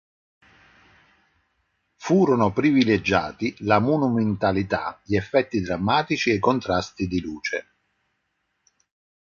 Furono 1.97 2.51
privilegiati 2.51 3.53
la 3.59 3.77
"monumentalità", 3.77 4.99
gli 5.05 5.15
"effetti 5.15 5.61
drammatici" 5.61 6.31
e 6.31 6.35
i 6.37 6.39
"contrasti 6.39 7.05
di 7.07 7.21
luce". 7.21 7.67